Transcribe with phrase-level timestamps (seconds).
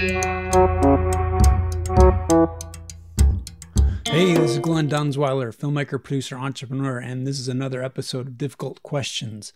[0.00, 0.16] Hey,
[4.32, 9.52] this is Glenn Dunsweiler, filmmaker, producer, entrepreneur, and this is another episode of Difficult Questions.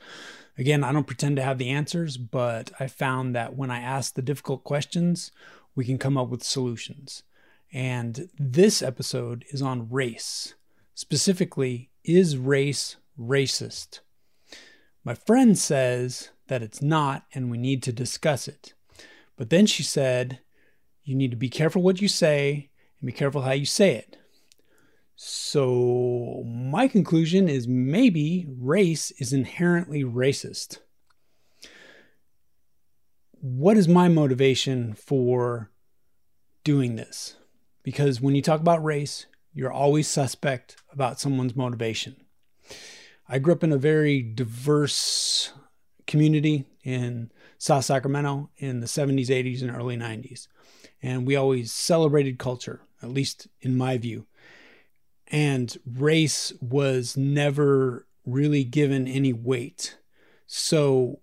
[0.59, 4.12] Again, I don't pretend to have the answers, but I found that when I ask
[4.12, 5.32] the difficult questions,
[5.75, 7.22] we can come up with solutions.
[7.72, 10.52] And this episode is on race.
[10.95, 14.00] Specifically, is race racist?
[15.04, 18.74] My friend says that it's not, and we need to discuss it.
[19.37, 20.41] But then she said,
[21.02, 22.70] you need to be careful what you say
[23.01, 24.16] and be careful how you say it.
[25.16, 30.78] So, my conclusion is maybe race is inherently racist.
[33.41, 35.70] What is my motivation for
[36.64, 37.37] doing this?
[37.84, 42.16] Because when you talk about race, you're always suspect about someone's motivation.
[43.28, 45.53] I grew up in a very diverse
[46.06, 47.30] community in
[47.64, 50.48] South Sacramento in the 70s, 80s, and early 90s.
[51.02, 54.27] And we always celebrated culture, at least in my view
[55.28, 59.98] and race was never really given any weight.
[60.47, 61.20] So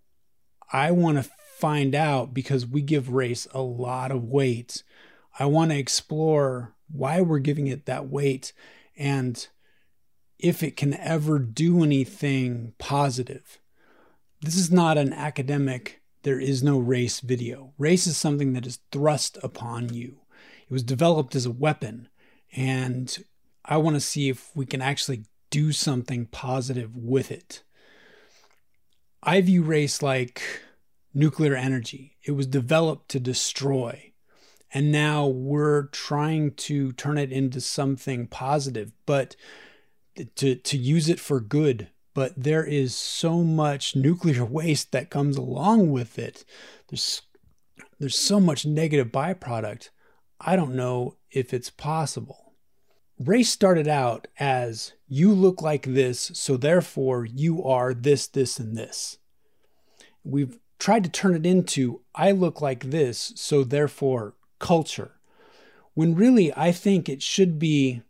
[0.72, 4.84] I want to find out because we give race a lot of weight.
[5.40, 8.54] I want to explore why we're giving it that weight
[8.98, 9.48] and
[10.38, 13.60] if it can ever do anything positive.
[14.42, 17.74] This is not an academic, there is no race video.
[17.78, 20.20] Race is something that is thrust upon you.
[20.70, 22.10] It was developed as a weapon,
[22.54, 23.16] and
[23.66, 27.64] I want to see if we can actually do something positive with it.
[29.22, 30.42] I view race like
[31.14, 32.18] nuclear energy.
[32.24, 34.14] It was developed to destroy.
[34.74, 39.36] And now we're trying to turn it into something positive, but
[40.36, 41.90] to, to use it for good.
[42.14, 46.46] But there is so much nuclear waste that comes along with it.
[46.90, 47.22] There's
[48.00, 49.90] there's so much negative byproduct.
[50.40, 52.52] I don't know if it's possible
[53.28, 58.76] race started out as you look like this, so therefore you are this, this, and
[58.76, 59.18] this.
[60.24, 65.12] We've tried to turn it into I look like this, so therefore culture.
[65.94, 68.02] When really I think it should be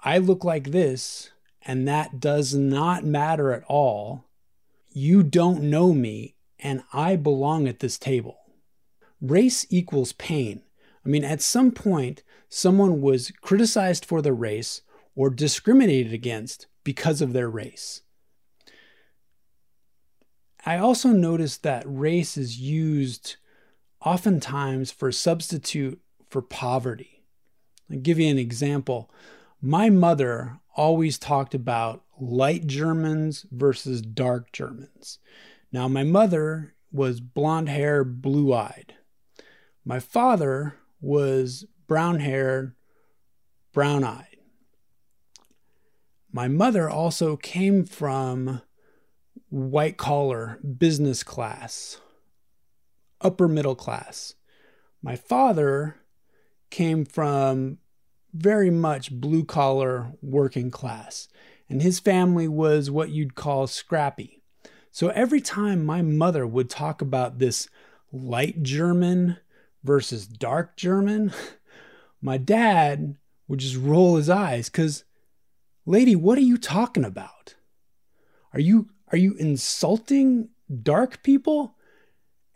[0.00, 1.30] I look like this,
[1.68, 4.24] and that does not matter at all.
[4.88, 8.38] You don't know me, and I belong at this table.
[9.20, 10.62] Race equals pain.
[11.04, 14.80] I mean, at some point, someone was criticized for their race
[15.14, 18.00] or discriminated against because of their race.
[20.64, 23.36] I also noticed that race is used
[24.00, 26.00] oftentimes for substitute
[26.30, 27.24] for poverty.
[27.90, 29.10] I'll give you an example.
[29.60, 35.18] My mother always talked about light Germans versus dark Germans.
[35.72, 38.94] Now, my mother was blonde hair, blue eyed.
[39.84, 42.74] My father was brown haired,
[43.72, 44.36] brown eyed.
[46.32, 48.62] My mother also came from
[49.48, 52.00] white collar, business class,
[53.20, 54.34] upper middle class.
[55.02, 55.96] My father
[56.70, 57.78] came from
[58.32, 61.28] very much blue collar, working class,
[61.68, 64.42] and his family was what you'd call scrappy.
[64.90, 67.68] So every time my mother would talk about this
[68.12, 69.36] light German
[69.84, 71.32] versus dark German,
[72.22, 75.04] my dad would just roll his eyes because,
[75.86, 77.54] lady, what are you talking about?
[78.52, 80.50] Are you are you insulting
[80.82, 81.74] dark people?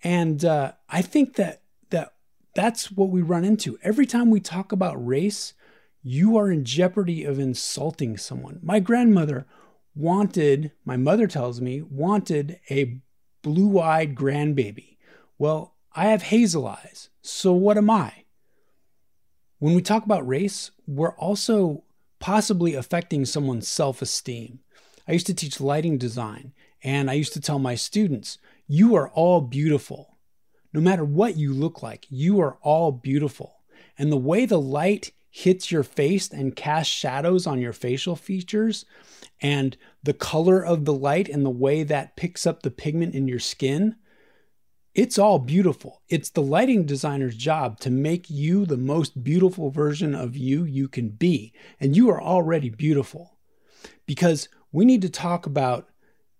[0.02, 2.14] And uh, I think that that
[2.54, 5.54] that's what we run into every time we talk about race.
[6.02, 8.58] You are in jeopardy of insulting someone.
[8.60, 9.46] My grandmother
[9.94, 13.00] wanted, my mother tells me, wanted a
[13.42, 14.96] blue eyed grandbaby.
[15.38, 18.24] Well, I have hazel eyes, so what am I?
[19.58, 21.84] When we talk about race, we're also
[22.18, 24.58] possibly affecting someone's self esteem.
[25.06, 26.52] I used to teach lighting design,
[26.82, 30.16] and I used to tell my students, You are all beautiful.
[30.72, 33.60] No matter what you look like, you are all beautiful.
[33.96, 38.84] And the way the light hits your face and casts shadows on your facial features,
[39.40, 43.26] and the color of the light and the way that picks up the pigment in
[43.26, 43.96] your skin,
[44.94, 46.02] it's all beautiful.
[46.10, 50.86] It's the lighting designer's job to make you the most beautiful version of you you
[50.86, 51.54] can be.
[51.80, 53.38] And you are already beautiful.
[54.04, 55.88] Because we need to talk about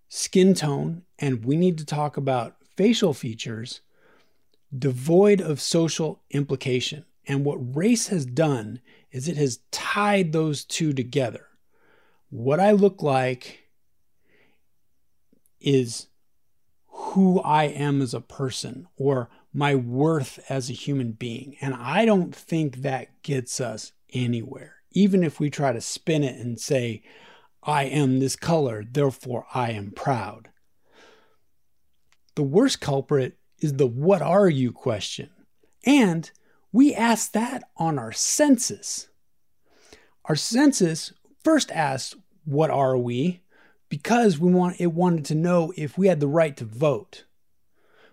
[0.07, 3.81] skin tone and we need to talk about facial features
[4.77, 7.05] devoid of social implication.
[7.27, 8.81] And what race has done
[9.11, 11.47] is it has tied those two together.
[12.29, 13.69] What I look like
[15.61, 16.07] is
[16.87, 21.55] who I am as a person or my worth as a human being.
[21.61, 24.77] And I don't think that gets us anywhere.
[24.91, 27.03] Even if we try to spin it and say,
[27.61, 30.49] I am this color, therefore I am proud.
[32.35, 35.29] The worst culprit is the what are you question.
[35.85, 36.29] And
[36.73, 39.07] we ask that on our census.
[40.25, 43.43] Our census first asked, What are we?
[43.93, 47.25] because we want it wanted to know if we had the right to vote.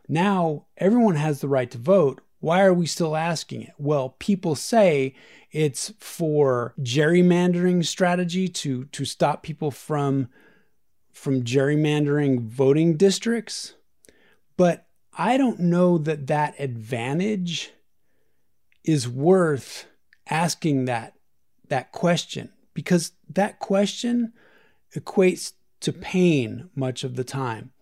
[0.07, 2.21] Now everyone has the right to vote.
[2.39, 3.73] Why are we still asking it?
[3.79, 5.15] Well, people say
[5.51, 10.29] it's for gerrymandering strategy to to stop people from
[11.11, 13.73] from gerrymandering voting districts.
[14.59, 14.87] But
[15.17, 17.73] I don't know that that advantage
[18.85, 19.87] is worth
[20.29, 21.15] asking that
[21.69, 24.33] that question because that question
[24.97, 27.73] equates to pain much of the time.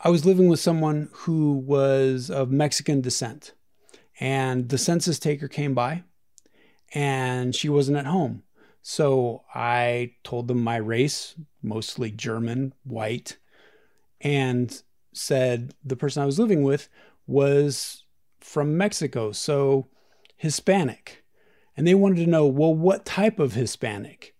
[0.00, 3.54] I was living with someone who was of Mexican descent,
[4.20, 6.04] and the census taker came by,
[6.94, 8.42] and she wasn't at home.
[8.82, 13.38] So I told them my race, mostly German, white,
[14.20, 14.82] and
[15.12, 16.88] said the person I was living with
[17.26, 18.04] was
[18.46, 19.88] from Mexico, so
[20.36, 21.24] Hispanic.
[21.76, 24.34] And they wanted to know, well, what type of Hispanic?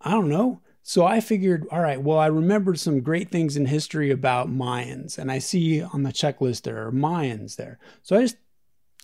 [0.00, 0.62] I don't know.
[0.82, 5.18] So I figured, all right, well, I remembered some great things in history about Mayans,
[5.18, 7.78] and I see on the checklist there are Mayans there.
[8.02, 8.36] So I just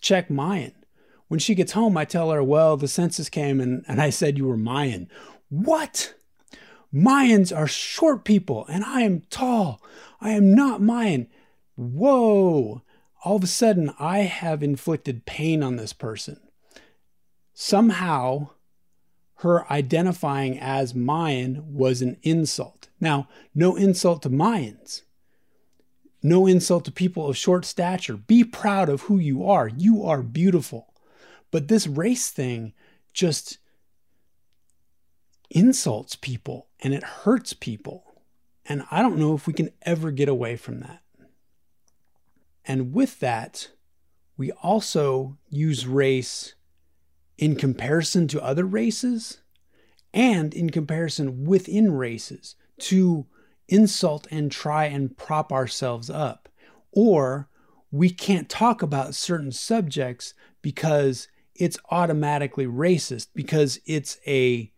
[0.01, 0.73] check Mayan.
[1.27, 4.37] When she gets home, I tell her, well, the census came and, and I said
[4.37, 5.09] you were Mayan.
[5.49, 6.15] What?
[6.93, 9.81] Mayans are short people, and I am tall.
[10.19, 11.27] I am not Mayan.
[11.75, 12.81] Whoa.
[13.23, 16.39] All of a sudden, I have inflicted pain on this person.
[17.53, 18.49] Somehow,
[19.35, 22.89] her identifying as Mayan was an insult.
[22.99, 25.01] Now, no insult to Mayans,
[26.23, 28.15] no insult to people of short stature.
[28.15, 29.67] Be proud of who you are.
[29.67, 30.93] You are beautiful.
[31.49, 32.73] But this race thing
[33.13, 33.57] just
[35.49, 38.05] insults people and it hurts people.
[38.65, 41.00] And I don't know if we can ever get away from that.
[42.71, 43.71] And with that,
[44.37, 46.55] we also use race
[47.37, 49.41] in comparison to other races
[50.13, 53.25] and in comparison within races to
[53.67, 56.47] insult and try and prop ourselves up.
[56.93, 57.49] Or
[57.91, 64.71] we can't talk about certain subjects because it's automatically racist, because it's a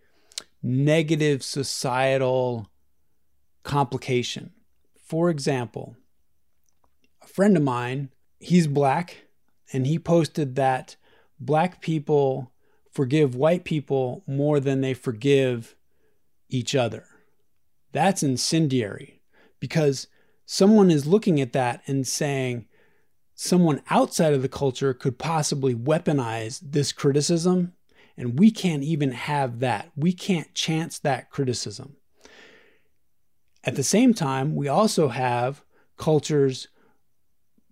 [0.64, 2.72] negative societal
[3.62, 4.52] complication.
[5.06, 5.96] For example,
[7.24, 8.10] a friend of mine,
[8.40, 9.26] he's black,
[9.72, 10.96] and he posted that
[11.40, 12.52] black people
[12.92, 15.76] forgive white people more than they forgive
[16.50, 17.06] each other.
[17.92, 19.22] That's incendiary
[19.60, 20.08] because
[20.46, 22.68] someone is looking at that and saying
[23.34, 27.74] someone outside of the culture could possibly weaponize this criticism,
[28.16, 29.92] and we can't even have that.
[29.96, 31.96] We can't chance that criticism.
[33.64, 35.64] At the same time, we also have
[35.98, 36.68] cultures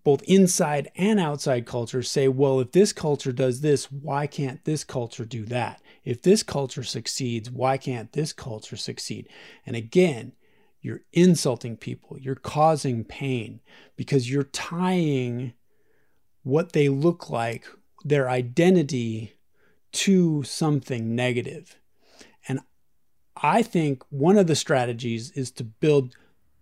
[0.03, 4.83] both inside and outside cultures say, well, if this culture does this, why can't this
[4.83, 5.81] culture do that?
[6.03, 9.29] If this culture succeeds, why can't this culture succeed?
[9.65, 10.33] And again,
[10.81, 13.59] you're insulting people, you're causing pain
[13.95, 15.53] because you're tying
[16.43, 17.67] what they look like,
[18.03, 19.33] their identity,
[19.91, 21.79] to something negative.
[22.47, 22.61] And
[23.35, 26.15] I think one of the strategies is to build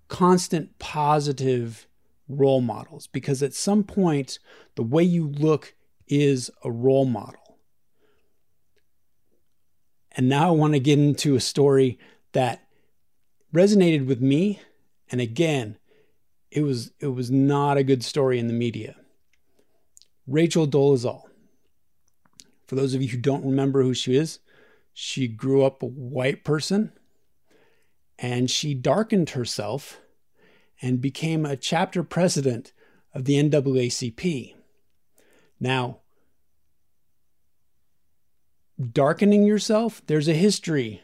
[0.09, 1.87] constant positive
[2.29, 4.39] role models because at some point,
[4.75, 5.73] the way you look
[6.07, 7.57] is a role model.
[10.11, 11.99] And now I want to get into a story
[12.33, 12.67] that
[13.53, 14.61] resonated with me.
[15.11, 15.77] And again,
[16.51, 18.95] it was it was not a good story in the media.
[20.27, 21.23] Rachel Dolezal.
[22.67, 24.39] For those of you who don't remember who she is,
[24.93, 26.91] she grew up a white person
[28.19, 29.99] and she darkened herself
[30.81, 32.73] and became a chapter president
[33.13, 34.55] of the NAACP.
[35.59, 35.99] Now,
[38.91, 41.01] darkening yourself, there's a history.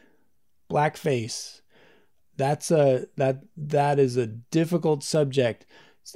[0.70, 1.60] Blackface.
[2.36, 5.64] That's a that that is a difficult subject.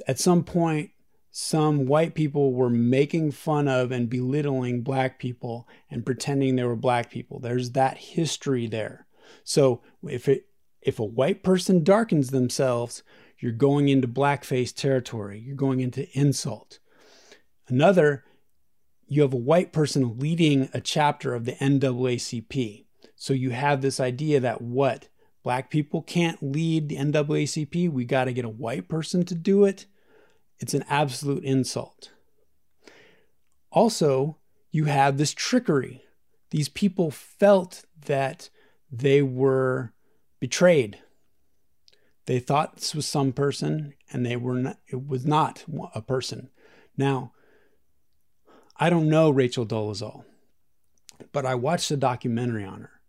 [0.07, 0.91] At some point,
[1.31, 6.75] some white people were making fun of and belittling black people and pretending they were
[6.75, 7.39] black people.
[7.39, 9.07] There's that history there.
[9.43, 10.47] So if it
[10.81, 13.03] if a white person darkens themselves,
[13.41, 15.39] you're going into blackface territory.
[15.39, 16.79] You're going into insult.
[17.67, 18.23] Another,
[19.07, 22.85] you have a white person leading a chapter of the NAACP.
[23.15, 25.09] So you have this idea that what?
[25.43, 27.89] Black people can't lead the NAACP.
[27.89, 29.87] We got to get a white person to do it.
[30.59, 32.11] it's an absolute insult.
[33.71, 34.37] Also,
[34.71, 36.03] you have this trickery.
[36.51, 38.51] These people felt that
[38.91, 39.93] they were
[40.39, 40.99] betrayed.
[42.31, 46.49] They thought this was some person and they were not, it was not a person.
[46.95, 47.33] Now,
[48.77, 50.23] I don't know Rachel Dolezal,
[51.33, 53.01] but I watched a documentary on her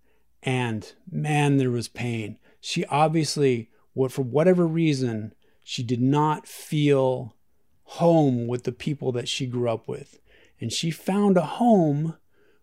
[0.42, 2.40] and man, there was pain.
[2.60, 3.70] She obviously,
[4.10, 7.36] for whatever reason, she did not feel
[7.84, 10.18] home with the people that she grew up with.
[10.60, 12.16] And she found a home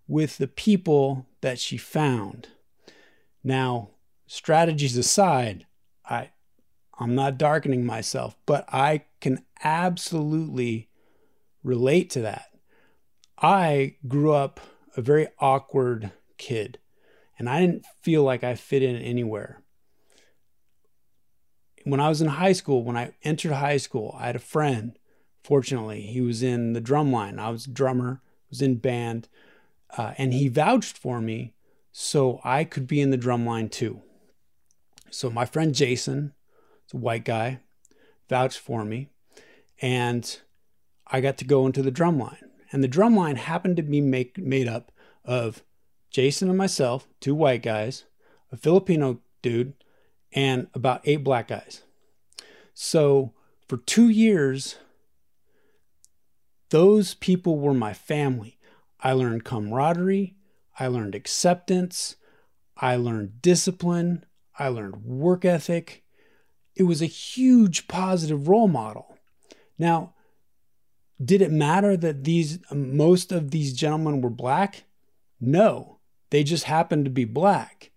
[0.10, 2.50] with the people that she found.
[3.46, 3.92] Now,
[4.28, 5.66] strategies aside,
[7.00, 10.90] I'm not darkening myself, but I can absolutely
[11.64, 12.48] relate to that.
[13.42, 14.60] I grew up
[14.98, 16.78] a very awkward kid,
[17.38, 19.64] and I didn't feel like I fit in anywhere.
[21.86, 25.00] When I was in high school, when I entered high school, I had a friend.
[25.42, 27.40] Fortunately, he was in the drum line.
[27.40, 29.30] I was a drummer, was in band,
[29.98, 31.54] uh, and he vouched for me
[31.94, 34.02] so I could be in the drum line too.
[35.10, 36.34] So my friend Jason,
[36.90, 37.60] it's a white guy,
[38.30, 39.12] vouched for me,
[39.80, 40.40] and
[41.06, 42.50] I got to go into the drum line.
[42.72, 44.92] And the drum line happened to be make, made up
[45.24, 45.64] of
[46.10, 48.06] Jason and myself, two white guys,
[48.52, 49.76] a Filipino dude,
[50.32, 51.84] and about eight black guys.
[52.74, 53.34] So
[53.68, 54.78] for two years,
[56.72, 58.58] those people were my family.
[59.00, 60.38] I learned camaraderie,
[60.80, 62.16] I learned acceptance,
[62.76, 64.26] I learned discipline,
[64.58, 66.04] I learned work ethic.
[66.80, 69.18] It was a huge positive role model.
[69.78, 70.14] Now,
[71.24, 74.86] did it matter that these most of these gentlemen were black?
[75.42, 77.92] No, they just happened to be black.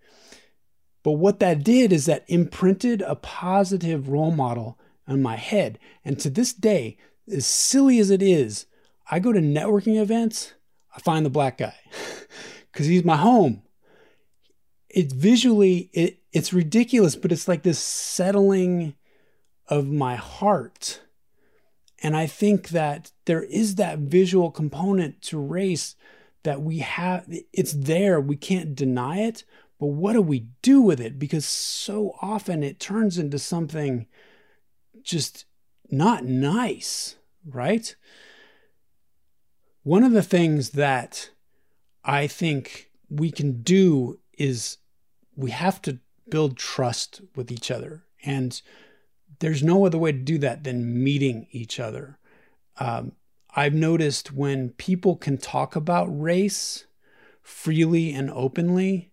[1.05, 5.79] But what that did is that imprinted a positive role model on my head.
[6.05, 6.97] And to this day,
[7.33, 8.67] as silly as it is,
[9.09, 10.55] I go to networking events,
[10.97, 11.77] I find the black guy
[12.73, 13.62] because he's my home.
[14.93, 18.95] It's visually, it, it's ridiculous, but it's like this settling
[19.69, 21.01] of my heart
[22.03, 25.95] and I think that there is that visual component to race
[26.43, 29.45] that we have, it's there, we can't deny it,
[29.79, 31.19] but what do we do with it?
[31.19, 34.07] Because so often it turns into something
[35.03, 35.45] just
[35.91, 37.95] not nice, right?
[39.85, 41.31] One of the things that
[42.05, 44.79] I think we can do is
[45.37, 45.99] we have to
[46.29, 48.05] build trust with each other.
[48.25, 48.61] And
[49.41, 52.19] there's no other way to do that than meeting each other.
[52.79, 53.12] Um,
[53.55, 56.87] I've noticed when people can talk about race
[57.43, 59.12] freely and openly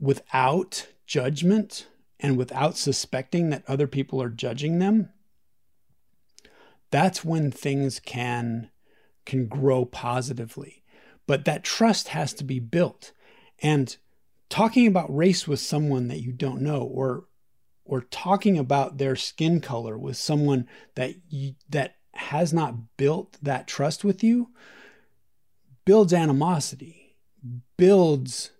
[0.00, 1.86] without judgment
[2.18, 5.10] and without suspecting that other people are judging them,
[6.90, 8.70] that's when things can
[9.24, 10.82] can grow positively.
[11.28, 13.12] But that trust has to be built.
[13.62, 13.96] And
[14.52, 17.24] talking about race with someone that you don't know or
[17.86, 23.66] or talking about their skin color with someone that you, that has not built that
[23.66, 24.50] trust with you
[25.86, 27.16] builds animosity,
[27.78, 28.50] builds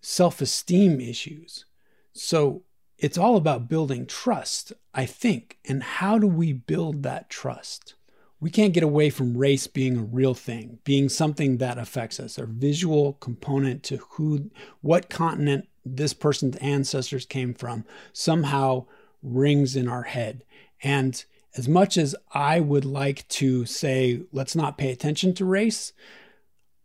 [0.00, 1.66] self-esteem issues.
[2.12, 2.64] So
[2.98, 5.58] it's all about building trust, I think.
[5.68, 7.94] And how do we build that trust?
[8.40, 12.36] We can't get away from race being a real thing, being something that affects us,
[12.36, 14.50] a visual component to who,
[14.82, 18.86] what continent this person's ancestors came from somehow
[19.22, 20.44] rings in our head.
[20.82, 21.24] And
[21.56, 25.92] as much as I would like to say, let's not pay attention to race,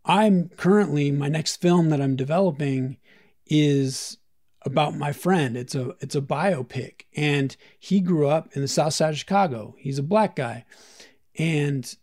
[0.04, 2.96] I'm currently, my next film that I'm developing
[3.46, 4.16] is
[4.64, 5.56] about my friend.
[5.56, 9.74] It's a it's a biopic and he grew up in the south side of Chicago.
[9.78, 10.64] He's a black guy.
[11.38, 11.94] And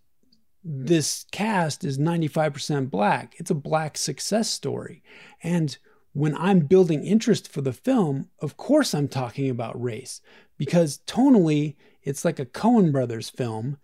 [0.64, 3.36] this cast is 95% black.
[3.38, 5.04] It's a black success story.
[5.42, 5.78] And
[6.14, 10.22] when I'm building interest for the film, of course I'm talking about race
[10.58, 13.78] because tonally it's like a Coen Brothers film.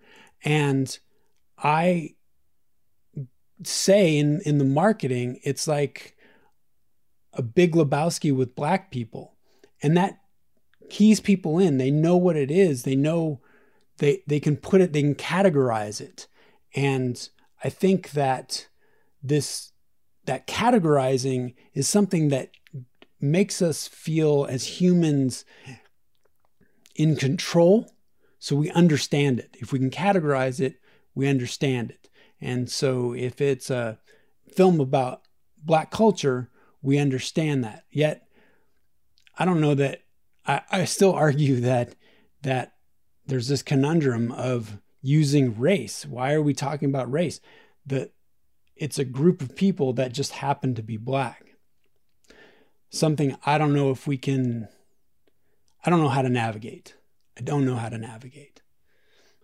[0.43, 0.97] And
[1.57, 2.15] I
[3.63, 6.17] say in, in the marketing, it's like
[7.33, 9.35] a big Lebowski with black people.
[9.81, 10.19] And that
[10.89, 11.77] keys people in.
[11.77, 12.83] They know what it is.
[12.83, 13.41] They know
[13.97, 16.27] they they can put it, they can categorize it.
[16.75, 17.29] And
[17.63, 18.67] I think that
[19.23, 19.71] this
[20.25, 22.51] that categorizing is something that
[23.21, 25.45] makes us feel as humans
[26.95, 27.91] in control.
[28.39, 29.55] So we understand it.
[29.59, 30.79] If we can categorize it
[31.15, 32.09] we understand it.
[32.41, 33.97] And so if it's a
[34.53, 35.21] film about
[35.63, 37.85] black culture we understand that.
[37.89, 38.27] Yet
[39.37, 40.01] i don't know that
[40.45, 41.95] i, I still argue that
[42.43, 42.74] that
[43.25, 46.05] there's this conundrum of using race.
[46.05, 47.39] Why are we talking about race?
[47.85, 48.11] The
[48.75, 51.55] it's a group of people that just happen to be black.
[52.89, 54.67] Something I don't know if we can
[55.85, 56.95] I don't know how to navigate.
[57.37, 58.61] I don't know how to navigate.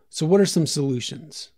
[0.10, 1.52] So what are some solutions?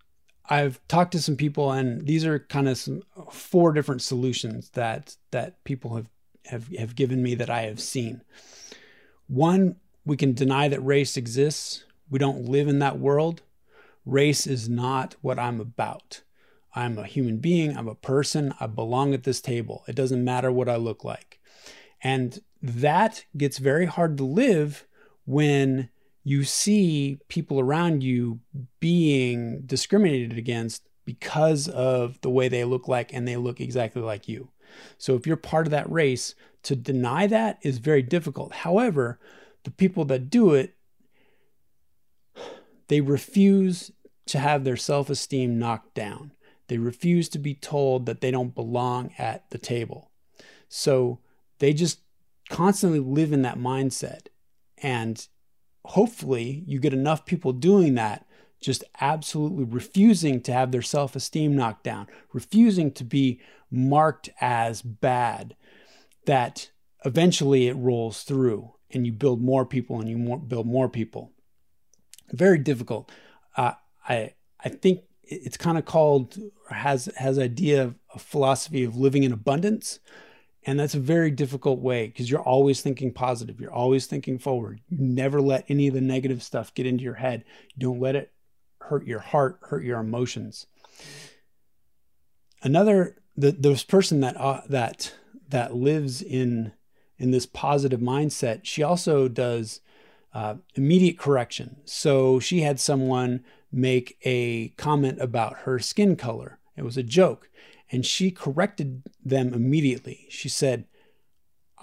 [0.50, 5.16] I've talked to some people and these are kind of some four different solutions that
[5.32, 6.10] that people have
[6.46, 8.22] have, have given me that I have seen.
[9.28, 11.86] One, we can deny that race exists.
[12.10, 13.42] We don't live in that world.
[14.06, 16.22] Race is not what I'm about.
[16.76, 19.84] I'm a human being, I'm a person, I belong at this table.
[19.88, 21.40] It doesn't matter what I look like.
[22.02, 24.88] And that gets very hard to live
[25.26, 25.90] when
[26.24, 28.40] you see people around you
[28.80, 34.28] being discriminated against because of the way they look like and they look exactly like
[34.28, 34.50] you.
[34.98, 36.34] So if you're part of that race,
[36.64, 38.54] to deny that is very difficult.
[38.54, 39.20] However,
[39.64, 40.76] the people that do it,
[42.94, 43.90] they refuse
[44.28, 46.32] to have their self esteem knocked down.
[46.68, 50.12] They refuse to be told that they don't belong at the table.
[50.70, 51.18] So
[51.58, 52.02] they just
[52.52, 54.28] constantly live in that mindset.
[54.78, 55.28] And
[55.84, 58.28] hopefully, you get enough people doing that,
[58.62, 64.84] just absolutely refusing to have their self esteem knocked down, refusing to be marked as
[64.84, 65.56] bad,
[66.28, 66.70] that
[67.04, 71.33] eventually it rolls through and you build more people and you more, build more people.
[72.34, 73.12] Very difficult.
[73.56, 73.74] Uh,
[74.10, 76.38] I I think it's kind of called
[76.70, 80.00] has has idea of a philosophy of living in abundance
[80.66, 84.82] and that's a very difficult way because you're always thinking positive you're always thinking forward.
[84.90, 87.44] You never let any of the negative stuff get into your head.
[87.76, 88.32] You don't let it
[88.80, 90.68] hurt your heart hurt your emotions.
[92.62, 95.14] Another the this person that uh, that
[95.50, 96.74] that lives in
[97.18, 99.82] in this positive mindset she also does
[100.34, 106.60] uh, immediate correction so she had someone make a comment about her skin color.
[106.78, 107.50] It was a joke.
[107.92, 110.28] And she corrected them immediately.
[110.30, 110.86] She said,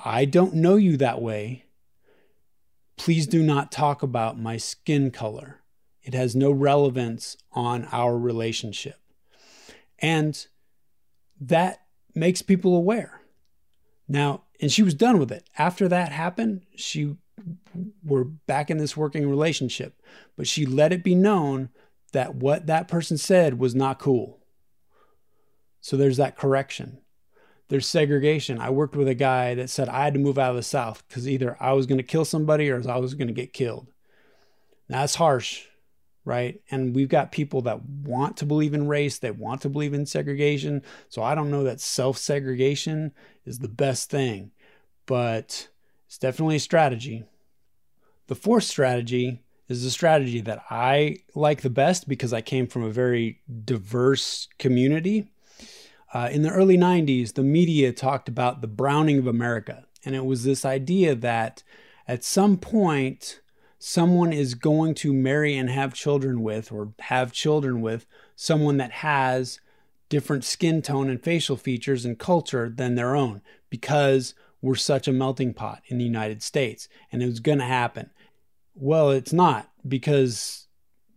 [0.05, 1.67] I don't know you that way.
[2.97, 5.61] Please do not talk about my skin color.
[6.03, 8.99] It has no relevance on our relationship.
[9.99, 10.47] And
[11.41, 11.83] that
[12.15, 13.21] makes people aware.
[14.09, 15.49] Now, and she was done with it.
[15.57, 17.17] After that happened, she
[18.05, 20.01] were back in this working relationship,
[20.37, 21.71] but she let it be known
[22.13, 24.41] that what that person said was not cool.
[25.81, 26.99] So there's that correction.
[27.69, 28.59] There's segregation.
[28.61, 31.07] I worked with a guy that said I had to move out of the South
[31.07, 33.87] because either I was going to kill somebody or I was going to get killed.
[34.89, 35.67] That's harsh,
[36.25, 36.61] right?
[36.71, 40.05] And we've got people that want to believe in race, they want to believe in
[40.05, 40.83] segregation.
[41.09, 43.13] So I don't know that self segregation
[43.47, 44.51] is the best thing,
[45.07, 45.69] but
[46.09, 47.25] it's definitely a strategy.
[48.31, 52.85] The fourth strategy is a strategy that I like the best because I came from
[52.85, 55.33] a very diverse community.
[56.15, 59.85] Uh, in the early 90s, the media talked about the browning of America.
[60.05, 61.65] And it was this idea that
[62.07, 63.41] at some point,
[63.81, 68.93] someone is going to marry and have children with, or have children with, someone that
[68.93, 69.59] has
[70.09, 75.13] different skin tone and facial features and culture than their own because we're such a
[75.13, 76.89] melting pot in the United States.
[77.11, 78.11] And it was going to happen.
[78.75, 80.67] Well, it's not because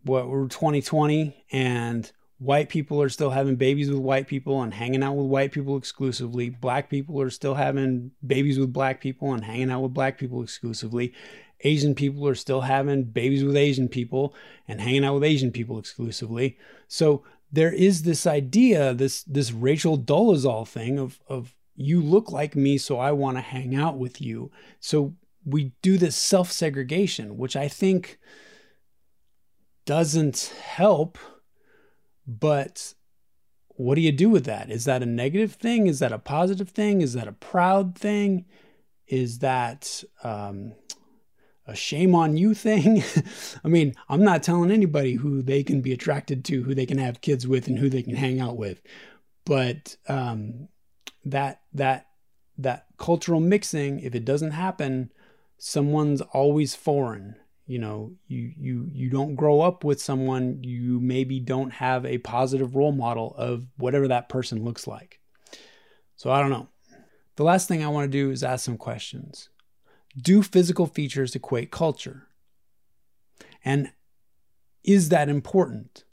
[0.04, 5.04] what we're 2020 and white people are still having babies with white people and hanging
[5.04, 6.50] out with white people exclusively.
[6.50, 10.44] Black people are still having babies with black people and hanging out with black people
[10.44, 11.14] exclusively.
[11.62, 14.36] Asian people are still having babies with Asian people
[14.68, 16.58] and hanging out with Asian people exclusively.
[16.88, 22.56] So there is this idea, this this Rachel Dolezal thing of of you look like
[22.56, 24.52] me, so I want to hang out with you.
[24.80, 25.14] So
[25.46, 28.20] we do this self segregation, which I think
[29.86, 31.18] doesn't help.
[32.26, 32.94] But
[33.68, 34.70] what do you do with that?
[34.70, 35.88] Is that a negative thing?
[35.88, 37.02] Is that a positive thing?
[37.02, 38.46] Is that a proud thing?
[39.08, 40.74] Is that um,
[41.68, 43.04] a shame on you thing?
[43.64, 46.98] I mean, I'm not telling anybody who they can be attracted to, who they can
[46.98, 48.82] have kids with, and who they can hang out with.
[49.46, 50.70] But um,
[51.26, 52.08] that that
[52.58, 55.12] that cultural mixing, if it doesn't happen,
[55.66, 61.40] someone's always foreign you know you you you don't grow up with someone you maybe
[61.40, 65.22] don't have a positive role model of whatever that person looks like.
[66.18, 66.68] So i don't know.
[67.38, 69.48] The last thing i want to do is ask some questions.
[70.22, 72.28] Do physical features equate culture?
[73.64, 73.94] And
[74.84, 76.04] is that important?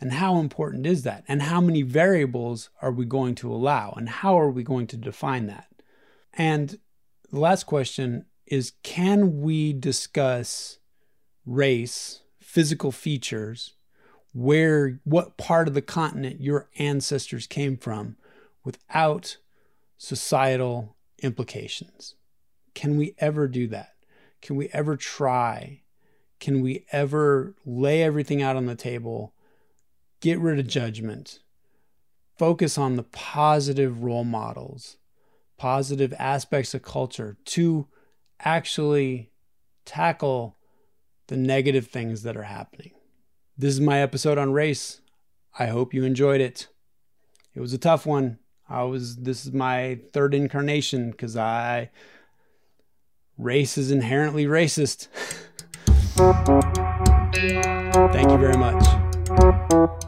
[0.00, 1.22] And how important is that?
[1.28, 3.94] And how many variables are we going to allow?
[3.96, 5.68] And how are we going to define that?
[6.32, 6.80] And
[7.30, 10.78] the last question is can we discuss
[11.46, 13.74] race, physical features,
[14.32, 18.16] where what part of the continent your ancestors came from
[18.64, 19.38] without
[19.96, 22.14] societal implications.
[22.74, 23.92] Can we ever do that?
[24.40, 25.82] Can we ever try?
[26.38, 29.34] Can we ever lay everything out on the table,
[30.20, 31.40] get rid of judgment,
[32.38, 34.96] focus on the positive role models,
[35.58, 37.86] positive aspects of culture to
[38.44, 39.30] actually
[39.84, 40.56] tackle
[41.28, 42.92] the negative things that are happening?
[43.56, 45.00] This is my episode on race.
[45.58, 46.68] I hope you enjoyed it.
[47.54, 48.38] It was a tough one.
[48.68, 51.90] I was this is my third incarnation because I
[53.36, 55.08] race is inherently racist.
[58.12, 59.99] Thank you very much.